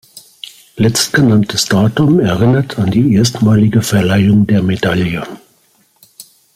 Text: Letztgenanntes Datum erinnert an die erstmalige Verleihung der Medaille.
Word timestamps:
Letztgenanntes 0.77 1.65
Datum 1.65 2.19
erinnert 2.19 2.79
an 2.79 2.89
die 2.89 3.13
erstmalige 3.13 3.83
Verleihung 3.83 4.47
der 4.47 4.63
Medaille. 4.63 5.23